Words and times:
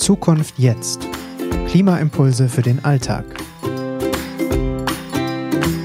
Zukunft 0.00 0.58
jetzt. 0.58 1.06
Klimaimpulse 1.68 2.48
für 2.48 2.62
den 2.62 2.82
Alltag. 2.86 3.26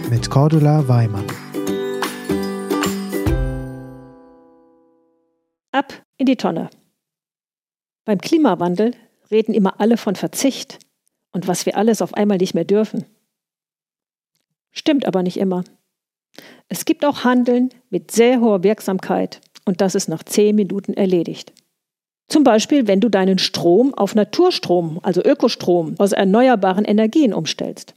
Mit 0.10 0.30
Cordula 0.30 0.88
Weimann. 0.88 1.28
Ab 5.74 6.02
in 6.18 6.28
die 6.28 6.38
Tonne. 6.38 6.70
Beim 8.06 8.20
Klimawandel 8.20 8.94
reden 9.30 9.54
immer 9.54 9.82
alle 9.82 9.98
von 9.98 10.16
Verzicht 10.16 10.80
und 11.34 11.50
was 11.50 11.66
wir 11.66 11.76
alles 11.76 12.02
auf 12.02 12.14
einmal 12.14 12.38
nicht 12.38 12.54
mehr 12.54 12.64
dürfen. 12.64 13.04
Stimmt 14.72 15.06
aber 15.06 15.24
nicht 15.24 15.38
immer. 15.38 15.66
Es 16.70 16.86
gibt 16.86 17.04
auch 17.04 17.26
Handeln 17.26 17.70
mit 17.90 18.12
sehr 18.12 18.40
hoher 18.40 18.64
Wirksamkeit 18.64 19.42
und 19.66 19.82
das 19.82 19.94
ist 19.94 20.08
nach 20.08 20.24
zehn 20.24 20.56
Minuten 20.56 20.94
erledigt. 20.94 21.52
Zum 22.28 22.44
Beispiel, 22.44 22.88
wenn 22.88 23.02
du 23.02 23.10
deinen 23.10 23.38
Strom 23.38 23.94
auf 23.94 24.16
Naturstrom, 24.16 25.00
also 25.04 25.24
Ökostrom 25.24 25.96
aus 26.00 26.12
erneuerbaren 26.12 26.86
Energien 26.86 27.34
umstellst. 27.34 27.94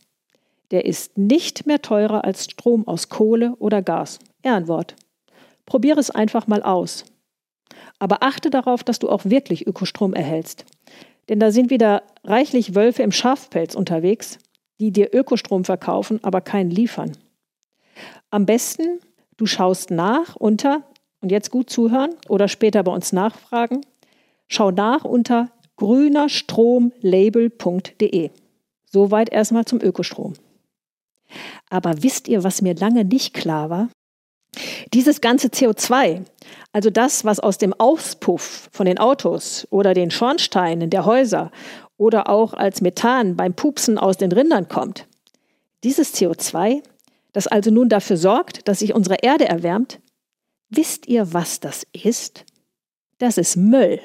Der 0.71 0.85
ist 0.85 1.17
nicht 1.17 1.67
mehr 1.67 1.81
teurer 1.81 2.25
als 2.25 2.45
Strom 2.45 2.87
aus 2.87 3.09
Kohle 3.09 3.55
oder 3.59 3.81
Gas. 3.81 4.19
Ehrenwort. 4.43 4.97
Probiere 5.65 5.99
es 5.99 6.11
einfach 6.11 6.47
mal 6.47 6.63
aus. 6.63 7.05
Aber 7.99 8.23
achte 8.23 8.51
darauf, 8.51 8.85
dass 8.85 8.99
du 8.99 9.09
auch 9.09 9.25
wirklich 9.25 9.67
Ökostrom 9.67 10.13
erhältst. 10.15 10.65
Denn 11.29 11.41
da 11.41 11.51
sind 11.51 11.71
wieder 11.71 12.03
reichlich 12.25 12.75
Wölfe 12.75 13.03
im 13.03 13.13
Schafpelz 13.13 13.75
unterwegs, 13.75 14.39
die 14.81 14.93
dir 14.93 15.15
Ökostrom 15.15 15.65
verkaufen, 15.65 16.21
aber 16.23 16.41
keinen 16.41 16.71
liefern. 16.71 17.13
Am 18.31 18.47
besten, 18.47 19.01
du 19.37 19.47
schaust 19.47 19.91
nach 19.91 20.37
unter, 20.37 20.85
und 21.21 21.33
jetzt 21.33 21.51
gut 21.51 21.69
zuhören 21.69 22.15
oder 22.29 22.47
später 22.47 22.83
bei 22.83 22.93
uns 22.93 23.13
nachfragen, 23.13 23.81
schau 24.49 24.71
nach 24.71 25.05
unter 25.05 25.51
grünerstromlabel.de. 25.77 28.31
Soweit 28.91 29.31
erstmal 29.31 29.65
zum 29.65 29.81
Ökostrom. 29.81 30.35
Aber 31.71 32.03
wisst 32.03 32.29
ihr, 32.29 32.43
was 32.43 32.63
mir 32.63 32.75
lange 32.75 33.05
nicht 33.05 33.35
klar 33.35 33.71
war? 33.71 33.89
Dieses 34.95 35.21
ganze 35.21 35.49
CO2, 35.49 36.23
also 36.73 36.89
das, 36.91 37.25
was 37.25 37.39
aus 37.39 37.59
dem 37.59 37.75
Auspuff 37.75 38.71
von 38.73 38.87
den 38.87 38.99
Autos 38.99 39.69
oder 39.71 39.95
den 39.95 40.11
Schornsteinen 40.11 40.91
der 40.91 41.05
Häuser 41.05 41.53
oder 41.99 42.31
auch 42.31 42.55
als 42.55 42.81
Methan 42.81 43.37
beim 43.37 43.55
Pupsen 43.55 43.99
aus 43.99 44.17
den 44.17 44.33
Rindern 44.33 44.69
kommt, 44.69 45.07
dieses 45.85 46.15
CO2, 46.15 46.83
das 47.33 47.47
also 47.47 47.71
nun 47.71 47.89
dafür 47.89 48.17
sorgt, 48.17 48.67
dass 48.67 48.81
sich 48.81 48.95
unsere 48.95 49.17
Erde 49.17 49.47
erwärmt, 49.47 50.01
wisst 50.71 51.07
ihr, 51.07 51.33
was 51.33 51.61
das 51.61 51.87
ist? 51.93 52.45
Das 53.19 53.39
ist 53.39 53.57
Müll. 53.57 54.01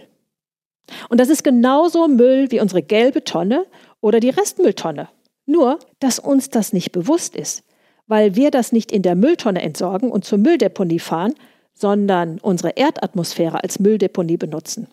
Und 1.09 1.19
das 1.19 1.29
ist 1.29 1.43
genauso 1.43 2.07
Müll 2.07 2.51
wie 2.51 2.59
unsere 2.59 2.81
gelbe 2.81 3.23
Tonne 3.23 3.65
oder 4.01 4.19
die 4.19 4.29
Restmülltonne. 4.29 5.09
Nur, 5.45 5.79
dass 5.99 6.19
uns 6.19 6.49
das 6.49 6.73
nicht 6.73 6.91
bewusst 6.91 7.35
ist, 7.35 7.63
weil 8.07 8.35
wir 8.35 8.51
das 8.51 8.71
nicht 8.71 8.91
in 8.91 9.01
der 9.01 9.15
Mülltonne 9.15 9.61
entsorgen 9.61 10.11
und 10.11 10.25
zur 10.25 10.37
Mülldeponie 10.37 10.99
fahren, 10.99 11.33
sondern 11.73 12.39
unsere 12.39 12.71
Erdatmosphäre 12.71 13.63
als 13.63 13.79
Mülldeponie 13.79 14.37
benutzen. 14.37 14.87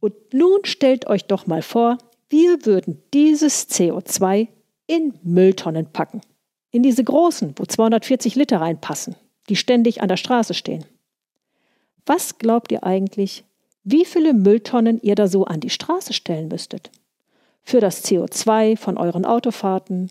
Und 0.00 0.14
nun 0.32 0.60
stellt 0.64 1.06
euch 1.06 1.24
doch 1.24 1.46
mal 1.46 1.62
vor, 1.62 1.98
wir 2.28 2.66
würden 2.66 3.02
dieses 3.14 3.68
CO2 3.70 4.48
in 4.86 5.14
Mülltonnen 5.22 5.86
packen. 5.92 6.20
In 6.70 6.82
diese 6.82 7.02
großen, 7.02 7.54
wo 7.56 7.64
240 7.64 8.34
Liter 8.34 8.60
reinpassen, 8.60 9.16
die 9.48 9.56
ständig 9.56 10.02
an 10.02 10.08
der 10.08 10.18
Straße 10.18 10.54
stehen. 10.54 10.84
Was 12.04 12.38
glaubt 12.38 12.70
ihr 12.70 12.84
eigentlich, 12.84 13.44
wie 13.90 14.04
viele 14.04 14.34
Mülltonnen 14.34 15.00
ihr 15.02 15.14
da 15.14 15.28
so 15.28 15.44
an 15.44 15.60
die 15.60 15.70
Straße 15.70 16.12
stellen 16.12 16.48
müsstet? 16.48 16.90
für 17.68 17.80
das 17.80 18.02
CO2 18.02 18.78
von 18.78 18.96
euren 18.96 19.26
Autofahrten, 19.26 20.10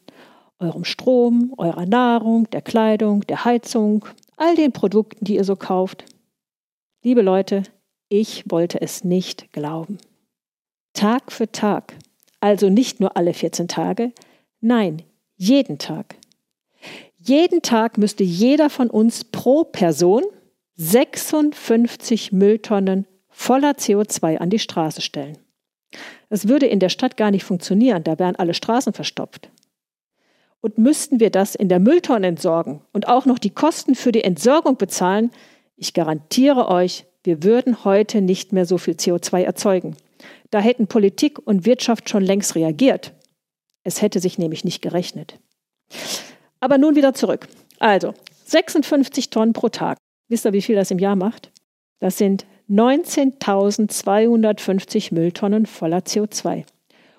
eurem 0.59 0.83
Strom, 0.83 1.55
eurer 1.57 1.87
Nahrung, 1.87 2.47
der 2.51 2.61
Kleidung, 2.61 3.21
der 3.21 3.45
Heizung, 3.45 4.05
all 4.35 4.55
den 4.55 4.71
Produkten, 4.71 5.25
die 5.25 5.37
ihr 5.37 5.43
so 5.43 5.55
kauft. 5.55 6.05
Liebe 7.01 7.23
Leute, 7.23 7.63
ich 8.09 8.43
wollte 8.51 8.79
es 8.79 9.03
nicht 9.03 9.51
glauben. 9.53 9.97
Tag 10.93 11.31
für 11.31 11.51
Tag, 11.51 11.95
also 12.39 12.69
nicht 12.69 12.99
nur 12.99 13.17
alle 13.17 13.33
14 13.33 13.67
Tage, 13.67 14.11
nein, 14.61 15.01
jeden 15.35 15.79
Tag. 15.79 16.15
Jeden 17.17 17.63
Tag 17.63 17.97
müsste 17.97 18.23
jeder 18.23 18.69
von 18.69 18.91
uns 18.91 19.23
pro 19.23 19.63
Person 19.63 20.21
56 20.75 22.31
Mülltonnen 22.33 23.07
voller 23.37 23.73
CO2 23.73 24.37
an 24.37 24.49
die 24.49 24.57
Straße 24.57 25.01
stellen. 25.01 25.37
Es 26.29 26.47
würde 26.47 26.65
in 26.65 26.79
der 26.79 26.89
Stadt 26.89 27.17
gar 27.17 27.29
nicht 27.29 27.43
funktionieren, 27.43 28.03
da 28.03 28.17
wären 28.17 28.35
alle 28.35 28.55
Straßen 28.55 28.93
verstopft. 28.93 29.49
Und 30.59 30.79
müssten 30.79 31.19
wir 31.19 31.29
das 31.29 31.53
in 31.53 31.69
der 31.69 31.79
Mülltonne 31.79 32.27
entsorgen 32.27 32.81
und 32.93 33.07
auch 33.07 33.25
noch 33.25 33.37
die 33.37 33.51
Kosten 33.51 33.93
für 33.93 34.11
die 34.11 34.23
Entsorgung 34.23 34.77
bezahlen, 34.77 35.31
ich 35.75 35.93
garantiere 35.93 36.67
euch, 36.67 37.05
wir 37.23 37.43
würden 37.43 37.85
heute 37.85 38.21
nicht 38.21 38.53
mehr 38.53 38.65
so 38.65 38.79
viel 38.79 38.95
CO2 38.95 39.43
erzeugen. 39.43 39.95
Da 40.49 40.59
hätten 40.59 40.87
Politik 40.87 41.37
und 41.45 41.65
Wirtschaft 41.65 42.09
schon 42.09 42.23
längst 42.23 42.55
reagiert. 42.55 43.13
Es 43.83 44.01
hätte 44.01 44.19
sich 44.19 44.39
nämlich 44.39 44.65
nicht 44.65 44.81
gerechnet. 44.81 45.39
Aber 46.59 46.79
nun 46.79 46.95
wieder 46.95 47.13
zurück. 47.13 47.47
Also, 47.77 48.15
56 48.45 49.29
Tonnen 49.29 49.53
pro 49.53 49.69
Tag. 49.69 49.97
Wisst 50.27 50.45
ihr, 50.45 50.53
wie 50.53 50.63
viel 50.63 50.75
das 50.75 50.89
im 50.89 50.99
Jahr 50.99 51.15
macht? 51.15 51.51
Das 51.99 52.17
sind 52.17 52.47
19.250 52.69 55.13
Mülltonnen 55.13 55.65
voller 55.65 55.99
CO2. 55.99 56.65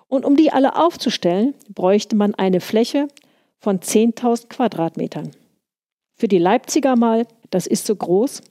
Und 0.09 0.25
um 0.25 0.37
die 0.37 0.53
alle 0.53 0.77
aufzustellen, 0.77 1.55
bräuchte 1.69 2.17
man 2.17 2.35
eine 2.35 2.61
Fläche 2.61 3.09
von 3.59 3.81
10.000 3.81 4.49
Quadratmetern. 4.49 5.33
Für 6.15 6.29
die 6.29 6.39
Leipziger 6.39 6.97
mal, 6.97 7.27
das 7.51 7.67
ist 7.67 7.87
so 7.87 7.97
groß 7.97 8.43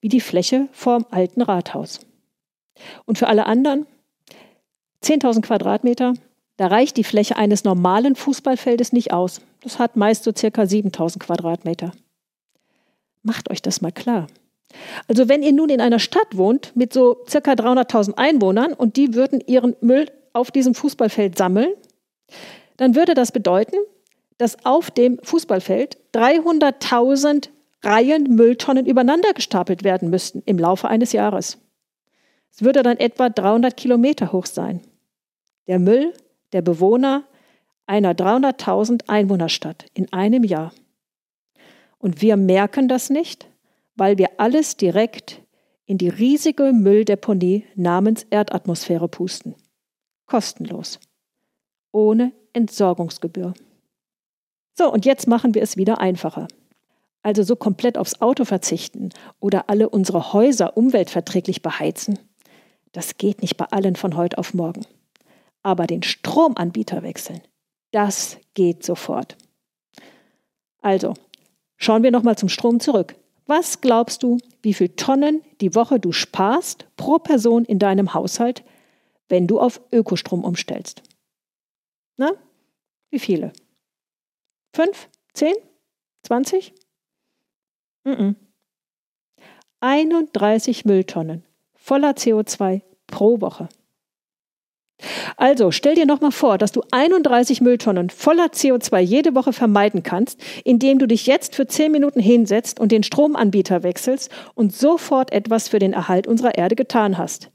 wie 0.00 0.08
die 0.08 0.20
Fläche 0.20 0.68
vorm 0.72 1.06
alten 1.10 1.42
Rathaus. 1.42 2.00
Und 3.04 3.18
für 3.18 3.26
alle 3.26 3.46
anderen 3.46 3.86
10.000 5.02 5.42
Quadratmeter, 5.42 6.14
da 6.56 6.66
reicht 6.66 6.96
die 6.96 7.04
Fläche 7.04 7.36
eines 7.36 7.64
normalen 7.64 8.16
Fußballfeldes 8.16 8.92
nicht 8.92 9.12
aus. 9.12 9.40
Das 9.60 9.78
hat 9.78 9.96
meist 9.96 10.24
so 10.24 10.32
circa 10.36 10.62
7.000 10.62 11.18
Quadratmeter. 11.18 11.92
Macht 13.22 13.50
euch 13.50 13.62
das 13.62 13.80
mal 13.80 13.92
klar. 13.92 14.26
Also 15.06 15.28
wenn 15.28 15.42
ihr 15.42 15.52
nun 15.52 15.70
in 15.70 15.80
einer 15.80 15.98
Stadt 15.98 16.36
wohnt 16.36 16.76
mit 16.76 16.92
so 16.92 17.24
circa 17.28 17.52
300.000 17.52 18.14
Einwohnern 18.16 18.72
und 18.74 18.96
die 18.96 19.14
würden 19.14 19.40
ihren 19.46 19.76
Müll 19.80 20.10
auf 20.32 20.50
diesem 20.50 20.74
Fußballfeld 20.74 21.38
sammeln, 21.38 21.72
dann 22.76 22.94
würde 22.94 23.14
das 23.14 23.32
bedeuten, 23.32 23.76
dass 24.36 24.64
auf 24.64 24.90
dem 24.90 25.18
Fußballfeld 25.22 25.98
300.000 26.14 27.48
Reihen 27.82 28.34
Mülltonnen 28.34 28.86
übereinander 28.86 29.32
gestapelt 29.32 29.84
werden 29.84 30.10
müssten 30.10 30.42
im 30.46 30.58
Laufe 30.58 30.88
eines 30.88 31.12
Jahres. 31.12 31.58
Es 32.50 32.62
würde 32.62 32.82
dann 32.82 32.96
etwa 32.96 33.28
300 33.28 33.76
Kilometer 33.76 34.32
hoch 34.32 34.46
sein. 34.46 34.80
Der 35.66 35.78
Müll 35.78 36.12
der 36.52 36.62
Bewohner 36.62 37.24
einer 37.86 38.14
300.000 38.14 39.08
Einwohnerstadt 39.08 39.86
in 39.94 40.12
einem 40.12 40.44
Jahr. 40.44 40.72
Und 41.98 42.20
wir 42.20 42.36
merken 42.36 42.88
das 42.88 43.10
nicht, 43.10 43.48
weil 43.98 44.16
wir 44.16 44.38
alles 44.38 44.76
direkt 44.76 45.42
in 45.84 45.98
die 45.98 46.08
riesige 46.08 46.72
Mülldeponie 46.72 47.64
namens 47.74 48.24
Erdatmosphäre 48.30 49.08
pusten. 49.08 49.54
Kostenlos. 50.26 51.00
Ohne 51.92 52.32
Entsorgungsgebühr. 52.52 53.54
So, 54.76 54.92
und 54.92 55.04
jetzt 55.04 55.26
machen 55.26 55.54
wir 55.54 55.62
es 55.62 55.76
wieder 55.76 56.00
einfacher. 56.00 56.46
Also 57.22 57.42
so 57.42 57.56
komplett 57.56 57.98
aufs 57.98 58.20
Auto 58.20 58.44
verzichten 58.44 59.10
oder 59.40 59.68
alle 59.68 59.88
unsere 59.88 60.32
Häuser 60.32 60.76
umweltverträglich 60.76 61.62
beheizen, 61.62 62.18
das 62.92 63.18
geht 63.18 63.42
nicht 63.42 63.56
bei 63.56 63.66
allen 63.66 63.96
von 63.96 64.16
heute 64.16 64.38
auf 64.38 64.54
morgen. 64.54 64.86
Aber 65.62 65.86
den 65.86 66.02
Stromanbieter 66.02 67.02
wechseln, 67.02 67.40
das 67.90 68.38
geht 68.54 68.84
sofort. 68.84 69.36
Also, 70.80 71.14
schauen 71.76 72.02
wir 72.02 72.12
nochmal 72.12 72.38
zum 72.38 72.48
Strom 72.48 72.80
zurück. 72.80 73.16
Was 73.48 73.80
glaubst 73.80 74.22
du, 74.22 74.36
wie 74.60 74.74
viel 74.74 74.90
Tonnen 74.90 75.42
die 75.62 75.74
Woche 75.74 75.98
du 75.98 76.12
sparst 76.12 76.86
pro 76.96 77.18
Person 77.18 77.64
in 77.64 77.78
deinem 77.78 78.12
Haushalt, 78.12 78.62
wenn 79.30 79.46
du 79.46 79.58
auf 79.58 79.80
Ökostrom 79.90 80.44
umstellst? 80.44 81.02
Na, 82.18 82.32
wie 83.10 83.18
viele? 83.18 83.54
Fünf? 84.76 85.08
Zehn? 85.32 85.54
Zwanzig? 86.22 86.74
Mm 88.04 88.10
-mm. 88.10 88.34
31 89.80 90.84
Mülltonnen 90.84 91.42
voller 91.74 92.10
CO2 92.10 92.82
pro 93.06 93.40
Woche. 93.40 93.70
Also 95.36 95.70
stell 95.70 95.94
dir 95.94 96.06
nochmal 96.06 96.32
vor, 96.32 96.58
dass 96.58 96.72
du 96.72 96.82
31 96.90 97.60
Mülltonnen 97.60 98.10
voller 98.10 98.46
CO2 98.46 98.98
jede 98.98 99.34
Woche 99.34 99.52
vermeiden 99.52 100.02
kannst, 100.02 100.40
indem 100.64 100.98
du 100.98 101.06
dich 101.06 101.26
jetzt 101.26 101.54
für 101.54 101.66
10 101.66 101.92
Minuten 101.92 102.20
hinsetzt 102.20 102.80
und 102.80 102.90
den 102.90 103.02
Stromanbieter 103.02 103.82
wechselst 103.82 104.30
und 104.54 104.74
sofort 104.74 105.32
etwas 105.32 105.68
für 105.68 105.78
den 105.78 105.92
Erhalt 105.92 106.26
unserer 106.26 106.56
Erde 106.56 106.74
getan 106.74 107.18
hast. 107.18 107.50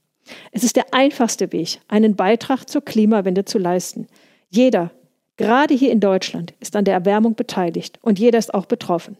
Es 0.52 0.64
ist 0.64 0.78
der 0.78 0.94
einfachste 0.94 1.52
Weg, 1.52 1.80
einen 1.90 2.16
Beitrag 2.16 2.70
zur 2.70 2.84
Klimawende 2.84 3.44
zu 3.44 3.58
leisten. 3.58 4.08
Jeder, 4.50 4.92
gerade 5.36 5.74
hier 5.74 5.92
in 5.92 6.00
Deutschland, 6.00 6.54
ist 6.62 6.76
an 6.76 6.86
der 6.86 6.94
Erwärmung 6.94 7.36
beteiligt 7.36 8.00
und 8.02 8.20
jeder 8.20 8.40
ist 8.40 8.54
auch 8.54 8.66
betroffen. 8.66 9.18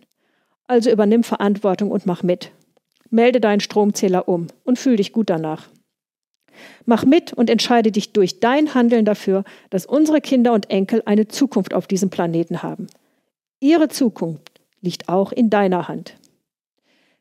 Also 0.68 0.90
übernimm 0.90 1.24
Verantwortung 1.24 1.92
und 1.92 2.06
mach 2.06 2.24
mit. 2.24 2.52
Melde 3.10 3.42
deinen 3.42 3.60
Stromzähler 3.60 4.30
um 4.30 4.48
und 4.64 4.80
fühl 4.80 4.96
dich 4.96 5.12
gut 5.12 5.30
danach. 5.30 5.68
Mach 6.86 7.06
mit 7.06 7.34
und 7.34 7.50
entscheide 7.50 7.92
dich 7.92 8.14
durch 8.14 8.40
dein 8.40 8.74
Handeln 8.74 9.06
dafür, 9.06 9.44
dass 9.70 9.86
unsere 9.86 10.22
Kinder 10.22 10.54
und 10.54 10.70
Enkel 10.70 11.02
eine 11.06 11.28
Zukunft 11.28 11.74
auf 11.74 11.88
diesem 11.88 12.10
Planeten 12.10 12.64
haben. 12.64 12.88
Ihre 13.60 13.88
Zukunft 13.88 14.62
liegt 14.82 15.10
auch 15.10 15.32
in 15.32 15.50
deiner 15.50 15.88
Hand. 15.88 16.16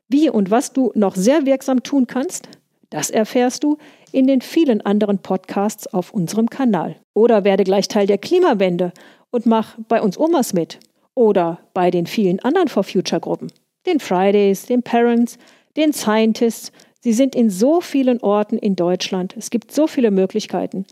Wie 0.09 0.29
und 0.29 0.51
was 0.51 0.73
du 0.73 0.91
noch 0.95 1.15
sehr 1.15 1.45
wirksam 1.45 1.81
tun 1.83 2.07
kannst, 2.07 2.49
das 2.89 3.09
erfährst 3.09 3.63
du 3.63 3.77
in 4.11 4.27
den 4.27 4.41
vielen 4.41 4.81
anderen 4.81 5.17
Podcasts 5.17 5.87
auf 5.87 6.13
unserem 6.13 6.49
Kanal. 6.49 6.97
Oder 7.15 7.43
werde 7.43 7.63
gleich 7.63 7.87
Teil 7.87 8.05
der 8.05 8.19
Klimawende 8.19 8.91
und 9.31 9.47
mach 9.47 9.77
bei 9.87 10.01
uns 10.01 10.19
Omas 10.19 10.53
mit. 10.53 10.79
Oder 11.15 11.59
bei 11.73 11.89
den 11.89 12.05
vielen 12.05 12.39
anderen 12.41 12.67
For 12.67 12.83
Future 12.83 13.19
Gruppen. 13.19 13.51
Den 13.87 13.99
Fridays, 13.99 14.67
den 14.67 14.83
Parents, 14.83 15.37
den 15.75 15.93
Scientists, 15.93 16.71
Sie 17.03 17.11
sind 17.11 17.35
in 17.35 17.49
so 17.49 17.81
vielen 17.81 18.21
Orten 18.21 18.57
in 18.57 18.77
Deutschland. 18.77 19.35
Es 19.37 19.49
gibt 19.49 19.73
so 19.73 19.87
viele 19.87 20.09
Möglichkeiten. 20.09 20.85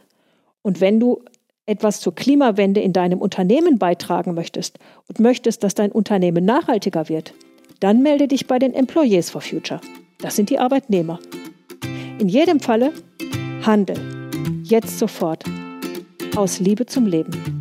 Und 0.61 0.81
wenn 0.81 0.99
du 0.99 1.21
etwas 1.65 2.01
zur 2.01 2.13
Klimawende 2.13 2.81
in 2.81 2.91
deinem 2.91 3.19
Unternehmen 3.19 3.79
beitragen 3.79 4.33
möchtest 4.33 4.77
und 5.07 5.21
möchtest, 5.21 5.63
dass 5.63 5.73
dein 5.73 5.89
Unternehmen 5.89 6.43
nachhaltiger 6.43 7.07
wird, 7.07 7.33
dann 7.79 8.01
melde 8.01 8.27
dich 8.27 8.45
bei 8.45 8.59
den 8.59 8.73
Employees 8.73 9.29
for 9.29 9.39
Future. 9.39 9.79
Das 10.19 10.35
sind 10.35 10.49
die 10.49 10.59
Arbeitnehmer. 10.59 11.17
In 12.19 12.27
jedem 12.27 12.59
Falle 12.59 12.91
Handel. 13.65 13.95
Jetzt 14.63 14.99
sofort. 14.99 15.45
Aus 16.35 16.59
Liebe 16.59 16.85
zum 16.87 17.05
Leben. 17.05 17.60